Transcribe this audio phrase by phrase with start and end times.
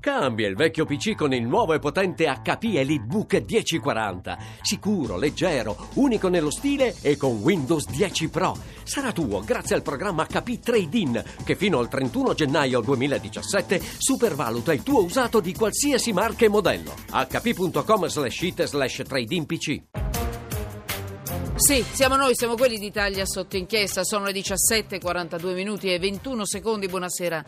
[0.00, 4.38] Cambia il vecchio PC con il nuovo e potente HP EliteBook 1040.
[4.62, 8.56] Sicuro, leggero, unico nello stile e con Windows 10 Pro.
[8.82, 14.82] Sarà tuo grazie al programma HP Trade-in che fino al 31 gennaio 2017 supervaluta il
[14.82, 16.94] tuo usato di qualsiasi marca e modello.
[17.10, 19.82] hp.com slash it slash trade-in PC.
[21.56, 24.02] Sì, siamo noi, siamo quelli d'Italia sotto inchiesta.
[24.02, 26.88] Sono le 17:42 minuti e 21 secondi.
[26.88, 27.44] Buonasera.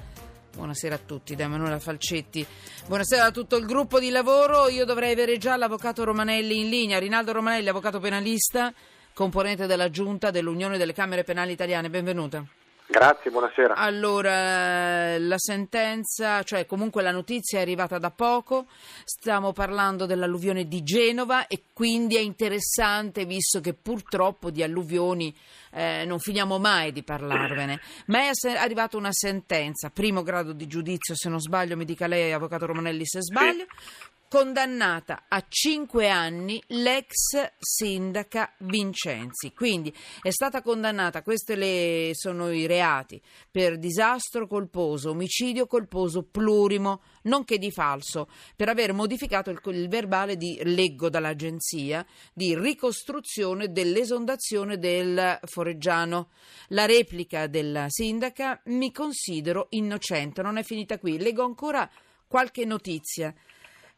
[0.55, 2.47] Buonasera a tutti, da Emanuela Falcetti.
[2.87, 4.69] Buonasera a tutto il gruppo di lavoro.
[4.69, 6.99] Io dovrei avere già l'avvocato Romanelli in linea.
[6.99, 8.73] Rinaldo Romanelli, avvocato penalista,
[9.15, 11.89] componente della giunta dell'Unione delle Camere Penali Italiane.
[11.89, 12.45] Benvenuta.
[12.93, 13.75] Grazie, buonasera.
[13.75, 18.67] Allora, la sentenza, cioè comunque la notizia è arrivata da poco,
[19.05, 25.35] stiamo parlando dell'alluvione di Genova e quindi è interessante visto che purtroppo di alluvioni
[25.73, 31.15] eh, non finiamo mai di parlarvene, ma è arrivata una sentenza, primo grado di giudizio
[31.17, 36.59] se non sbaglio, mi dica lei, avvocato Romanelli se sbaglio, sì condannata a cinque anni
[36.69, 39.53] l'ex sindaca Vincenzi.
[39.53, 47.59] Quindi è stata condannata, questi sono i reati, per disastro colposo, omicidio colposo plurimo, nonché
[47.59, 55.41] di falso, per aver modificato il, il verbale di, leggo dall'agenzia, di ricostruzione dell'esondazione del
[55.43, 56.31] Foreggiano.
[56.69, 61.87] La replica della sindaca mi considero innocente, non è finita qui, leggo ancora
[62.27, 63.35] qualche notizia.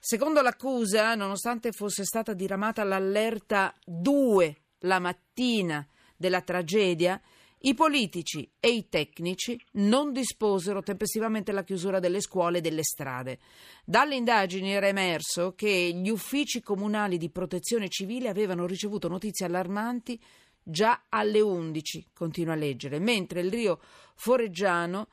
[0.07, 5.83] Secondo l'accusa, nonostante fosse stata diramata l'allerta 2 la mattina
[6.15, 7.19] della tragedia,
[7.61, 13.39] i politici e i tecnici non disposero tempestivamente la chiusura delle scuole e delle strade.
[13.83, 20.21] Dalle indagini era emerso che gli uffici comunali di protezione civile avevano ricevuto notizie allarmanti
[20.63, 23.81] già alle 11, continua a leggere, mentre il Rio
[24.17, 25.09] Foreggiano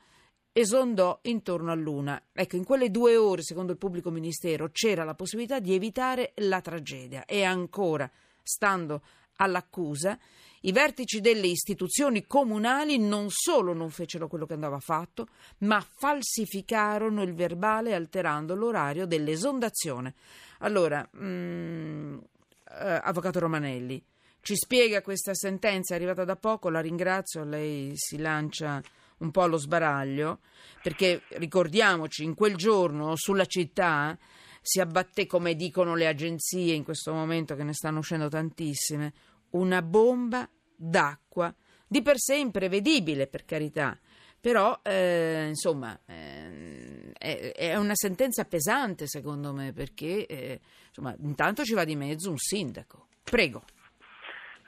[0.52, 2.22] esondò intorno a luna.
[2.32, 6.60] Ecco, in quelle due ore, secondo il pubblico ministero, c'era la possibilità di evitare la
[6.60, 7.24] tragedia.
[7.24, 8.10] E ancora,
[8.42, 9.02] stando
[9.36, 10.18] all'accusa,
[10.64, 15.26] i vertici delle istituzioni comunali non solo non fecero quello che andava fatto,
[15.58, 20.14] ma falsificarono il verbale alterando l'orario dell'esondazione.
[20.58, 24.00] Allora, mm, eh, avvocato Romanelli,
[24.40, 28.80] ci spiega questa sentenza, è arrivata da poco, la ringrazio, lei si lancia
[29.22, 30.40] un po' allo sbaraglio,
[30.82, 34.18] perché ricordiamoci, in quel giorno sulla città
[34.60, 39.12] si abbatté, come dicono le agenzie in questo momento, che ne stanno uscendo tantissime,
[39.50, 41.54] una bomba d'acqua,
[41.86, 43.98] di per sé imprevedibile, per carità.
[44.40, 51.74] Però, eh, insomma, eh, è, una sentenza pesante, secondo me, perché eh, insomma, intanto ci
[51.74, 53.06] va di mezzo un sindaco.
[53.22, 53.62] Prego.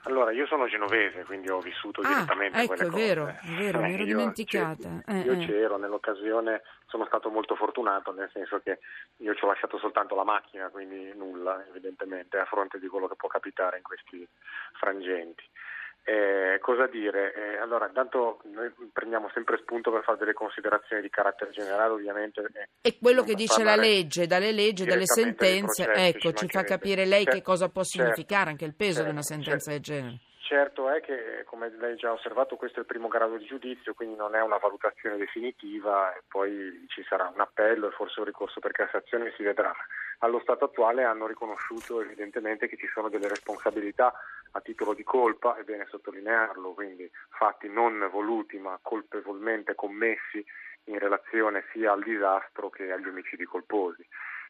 [0.07, 3.03] Allora, io sono genovese, quindi ho vissuto ah, direttamente ecco, quelle cose.
[3.03, 5.01] È vero, è vero, mi ero io dimenticata.
[5.07, 5.45] Eh, io eh.
[5.45, 8.79] c'ero nell'occasione, sono stato molto fortunato, nel senso che
[9.17, 13.15] io ci ho lasciato soltanto la macchina, quindi nulla, evidentemente, a fronte di quello che
[13.15, 14.27] può capitare in questi
[14.73, 15.43] frangenti.
[16.07, 17.33] Eh, cosa dire?
[17.33, 22.41] Eh, allora, intanto noi prendiamo sempre spunto per fare delle considerazioni di carattere generale, ovviamente.
[22.53, 27.05] Eh, e quello che dice la legge, dalle leggi, dalle sentenze, ecco, ci, fa capire
[27.05, 29.79] lei certo, che cosa può certo, significare anche il peso certo, di una sentenza del
[29.79, 30.19] genere.
[30.45, 33.95] Certo è che, come lei già ha osservato, questo è il primo grado di giudizio,
[33.95, 38.27] quindi non è una valutazione definitiva e poi ci sarà un appello e forse un
[38.27, 39.73] ricorso per Cassazione si vedrà.
[40.19, 44.13] Allo stato attuale hanno riconosciuto evidentemente che ci sono delle responsabilità
[44.55, 50.43] a titolo di colpa, è bene sottolinearlo, quindi fatti non voluti ma colpevolmente commessi
[50.85, 54.05] in relazione sia al disastro che agli omicidi colposi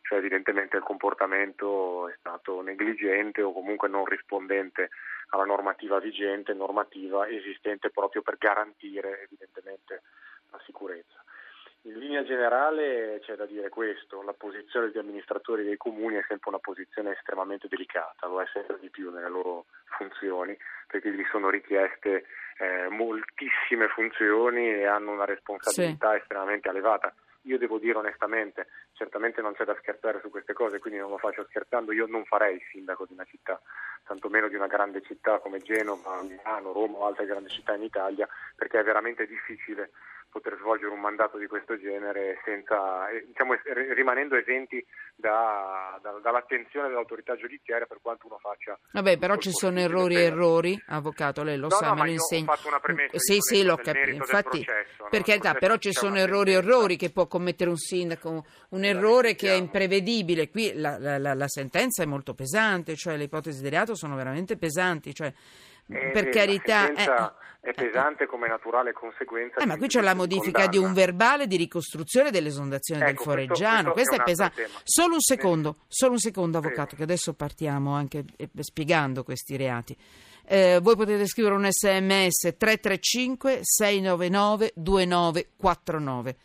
[0.06, 4.90] cioè evidentemente il comportamento è stato negligente o comunque non rispondente
[5.30, 10.04] alla normativa vigente, normativa esistente proprio per garantire evidentemente
[10.52, 11.25] la sicurezza.
[11.86, 16.50] In linea generale c'è da dire questo, la posizione degli amministratori dei comuni è sempre
[16.50, 19.66] una posizione estremamente delicata, lo è sempre di più nelle loro
[19.96, 20.58] funzioni,
[20.88, 22.26] perché gli sono richieste
[22.58, 26.18] eh, moltissime funzioni e hanno una responsabilità sì.
[26.18, 27.14] estremamente elevata
[27.46, 31.18] io devo dire onestamente, certamente non c'è da scherzare su queste cose, quindi non lo
[31.18, 33.62] faccio scherzando, io non farei il sindaco di una città,
[34.04, 38.28] tantomeno di una grande città come Genova, Milano, Roma o altre grandi città in Italia,
[38.56, 39.92] perché è veramente difficile
[40.36, 43.56] poter svolgere un mandato di questo genere senza, eh, diciamo,
[43.94, 44.86] rimanendo esenti
[45.16, 48.78] da, da, dall'attenzione dell'autorità giudiziaria per quanto uno faccia.
[48.92, 52.12] Vabbè, però ci sono errori e errori, avvocato, lei lo no, sa, no, me lo
[52.12, 52.52] insegna.
[52.52, 53.18] Ho fatto una premessa.
[53.18, 54.10] Sì, sì, l'ho capito.
[54.10, 58.46] Infatti, processo, per carità, però ci sono errori e errori che può commettere un sindaco,
[58.72, 60.50] un errore che è imprevedibile.
[60.50, 64.18] Qui la, la, la, la sentenza è molto pesante, cioè le ipotesi di reato sono
[64.18, 65.32] veramente pesanti, cioè
[65.88, 66.92] Eh, per eh, carità...
[66.94, 69.56] Eh, è pesante come naturale conseguenza.
[69.60, 71.06] Eh, ma qui c'è la di modifica di un condanna.
[71.06, 73.92] verbale di ricostruzione dell'esondazione del Ecco, questo- Foreggiano.
[73.92, 74.64] questo Questo è è altro pesante.
[74.66, 74.80] tema.
[74.84, 78.24] Solo un secondo, solo un secondo, avvocato, che adesso partiamo anche
[78.60, 79.98] spiegando questi reati.
[80.48, 86.36] Eh, voi potete scrivere un sms 335 699 2949.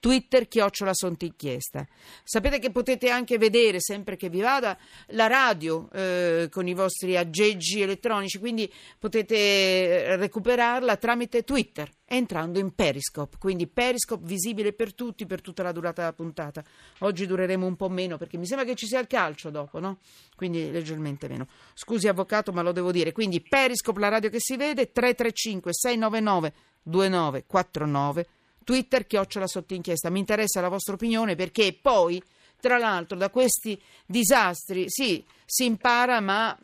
[0.00, 1.86] Twitter chiocciola Sontinchiesta.
[2.24, 4.76] Sapete che potete anche vedere, sempre che vi vada,
[5.08, 12.58] la radio eh, con i vostri aggeggi elettronici, quindi potete eh, recuperarla tramite Twitter entrando
[12.58, 16.64] in Periscope, quindi Periscope visibile per tutti per tutta la durata della puntata.
[17.00, 19.98] Oggi dureremo un po' meno perché mi sembra che ci sia il calcio dopo, no?
[20.34, 21.46] Quindi leggermente meno.
[21.74, 23.12] Scusi avvocato, ma lo devo dire.
[23.12, 28.26] Quindi Periscope, la radio che si vede, 335 699 2949
[28.64, 30.10] Twitter chiocciola sotto inchiesta.
[30.10, 32.22] Mi interessa la vostra opinione perché poi,
[32.60, 36.56] tra l'altro, da questi disastri sì, si impara, ma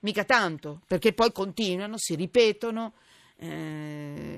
[0.00, 2.94] mica tanto, perché poi continuano, si ripetono
[3.36, 3.48] eh,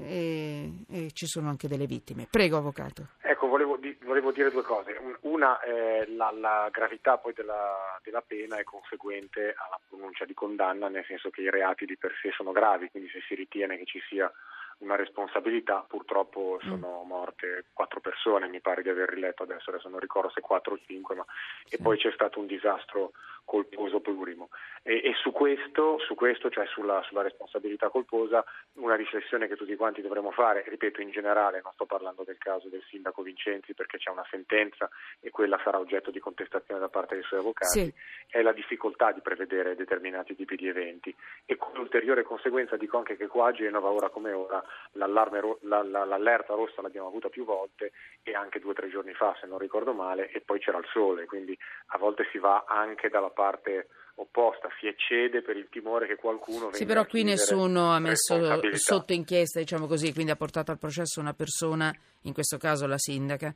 [0.07, 2.29] e, e ci sono anche delle vittime.
[2.31, 3.09] Prego, avvocato.
[3.21, 4.93] Ecco, volevo, di- volevo dire due cose.
[4.93, 10.35] Un- Una, è la, la gravità poi della, della pena è conseguente alla pronuncia di
[10.35, 13.77] condanna, nel senso che i reati di per sé sono gravi, quindi se si ritiene
[13.77, 14.31] che ci sia
[14.79, 20.01] una responsabilità, purtroppo sono morte quattro persone, mi pare di aver riletto adesso, adesso non
[20.01, 21.25] ricordo se quattro o cinque, ma
[21.69, 23.13] e poi c'è stato un disastro
[23.47, 24.51] colposo plurimo.
[24.83, 28.45] E, e su questo, su questo, cioè sulla, sulla responsabilità colposa,
[28.75, 32.69] una riflessione che tutti quanti dovremmo fare, ripeto in generale, non sto parlando del caso
[32.69, 34.91] del sindaco Vincenzi perché c'è una sentenza
[35.21, 37.93] e quella sarà oggetto di contestazione da parte dei suoi avvocati, Sì.
[38.29, 41.15] è la difficoltà di prevedere determinati tipi di eventi
[41.45, 46.83] e con ulteriore conseguenza dico anche che qua a Genova, ora come ora, l'allerta rossa
[46.83, 47.93] l'abbiamo avuta più volte
[48.23, 50.89] e anche due o tre giorni fa se non ricordo male e poi c'era il
[50.93, 51.57] sole, quindi
[51.89, 56.61] a volte si va anche dalla parte opposta, si eccede per il timore che qualcuno
[56.61, 60.79] venga Sì, però qui nessuno ha messo sotto inchiesta, diciamo così, quindi ha portato al
[60.79, 63.53] processo una persona, in questo caso la sindaca,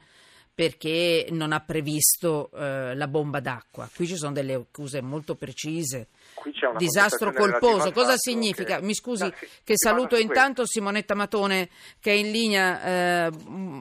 [0.54, 3.88] perché non ha previsto eh, la bomba d'acqua.
[3.94, 6.08] Qui ci sono delle accuse molto precise.
[6.34, 8.78] Qui c'è una Disastro colposo, cosa significa?
[8.78, 11.68] che- Mi scusi No, sì, che saluto intanto Simonetta Matone
[11.98, 13.26] che è in linea.
[13.26, 13.30] eh,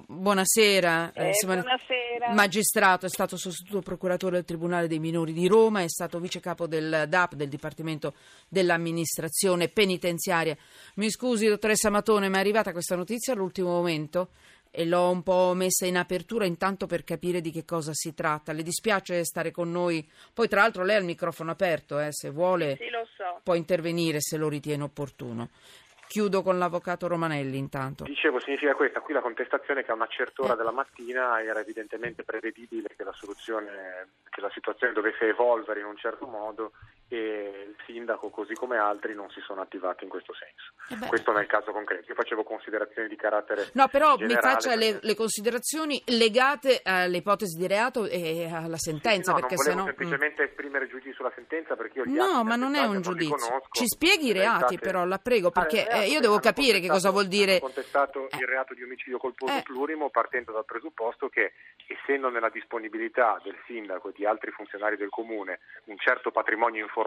[0.08, 1.12] buonasera.
[1.14, 2.34] Eh, Simone- buonasera.
[2.34, 6.68] Magistrato, è stato sostituto procuratore del Tribunale dei minori di Roma, è stato vice capo
[6.68, 8.14] del DAP, del Dipartimento
[8.48, 10.56] dell'amministrazione penitenziaria.
[10.96, 14.30] Mi scusi, dottoressa Matone, ma è arrivata questa notizia all'ultimo momento
[14.72, 18.52] e l'ho un po' messa in apertura intanto per capire di che cosa si tratta.
[18.54, 20.08] Le dispiace stare con noi?
[20.34, 23.42] Poi, tra l'altro, lei ha il microfono aperto, eh, se vuole Sì, lo so.
[23.44, 25.50] può intervenire se lo ritiene opportuno.
[26.08, 28.04] Chiudo con l'avvocato Romanelli intanto.
[28.04, 32.24] Dicevo, significa questa, qui la contestazione che a una certa ora della mattina era evidentemente
[32.24, 36.72] prevedibile che la soluzione, che la situazione dovesse evolvere in un certo modo
[37.10, 41.04] e il sindaco, così come altri, non si sono attivati in questo senso.
[41.04, 41.08] Eh.
[41.08, 42.06] Questo nel caso concreto.
[42.08, 46.82] Io facevo considerazioni di carattere No, però generale, mi faccia le, perché- le considerazioni legate
[46.84, 49.84] alle ipotesi di reato e alla sentenza, no, perché non volevo sennò...
[49.84, 49.86] mm.
[49.98, 53.62] semplicemente esprimere giudizi sulla sentenza perché io gli No, ma non è un giudizio.
[53.72, 56.88] Ci spieghi i reati, che- però, la prego, Ah, perché eh, io devo capire che
[56.88, 57.54] cosa vuol dire.
[57.54, 58.38] hanno contestato Eh.
[58.38, 59.64] il reato di omicidio colposo Eh.
[59.64, 61.54] plurimo partendo dal presupposto che,
[61.88, 66.98] essendo nella disponibilità del sindaco e di altri funzionari del comune un certo patrimonio informativo,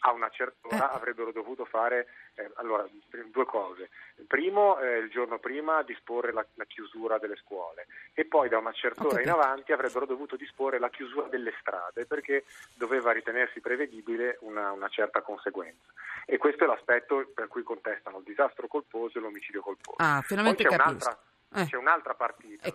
[0.00, 0.96] a una certa ora Eh.
[0.96, 2.86] avrebbero dovuto fare eh, allora,
[3.30, 3.90] due cose.
[4.26, 8.72] Primo, eh, il giorno prima, disporre la, la chiusura delle scuole e poi da una
[8.72, 12.44] certa ora in avanti avrebbero dovuto disporre la chiusura delle strade perché
[12.74, 15.92] doveva ritenersi prevedibile una, una certa conseguenza.
[16.26, 19.96] E questo è l'aspetto per cui contestano il disastro colposo e l'omicidio colposo.
[19.98, 21.18] Ah, finalmente Poi c'è un'altra,
[21.54, 21.66] Eh.
[21.66, 22.66] c'è un'altra partita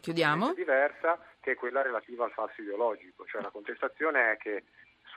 [0.54, 4.64] diversa che è quella relativa al falso ideologico, cioè la contestazione è che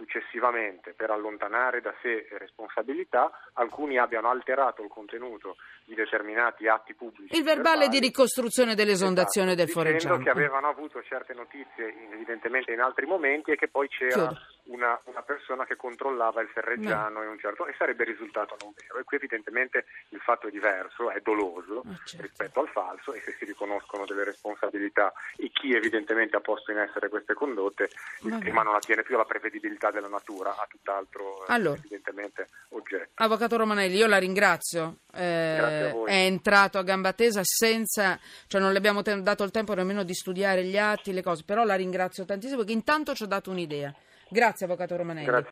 [0.02, 7.36] successivamente per allontanare da sé responsabilità alcuni abbiano alterato il contenuto di determinati atti pubblici.
[7.36, 10.16] Il verbale di ricostruzione dell'esondazione Esatto, del Foreggiano.
[10.16, 14.38] dicendo che avevano avuto certe notizie evidentemente in altri momenti e che poi c'era Chiudo.
[14.64, 18.98] Una, una persona che controllava il Ferreggiano in un certo e sarebbe risultato non vero
[18.98, 22.22] e qui evidentemente il fatto è diverso, è doloso certo.
[22.22, 26.78] rispetto al falso e se si riconoscono delle responsabilità e chi evidentemente ha posto in
[26.78, 27.90] essere queste condotte
[28.22, 28.44] il Vabbè.
[28.44, 31.78] tema non attiene più alla prevedibilità della natura, a tutt'altro eh, Allora.
[31.78, 33.10] evidentemente oggetto.
[33.14, 34.98] Avvocato Romanelli, io la ringrazio.
[35.12, 35.92] Eh.
[36.04, 40.02] È entrato a gamba tesa senza, cioè non le abbiamo te- dato il tempo nemmeno
[40.04, 43.50] di studiare gli atti, le cose, però la ringrazio tantissimo perché intanto ci ha dato
[43.50, 43.94] un'idea.
[44.32, 45.26] Grazie, Avvocato Romanelli.
[45.26, 45.50] Grazie.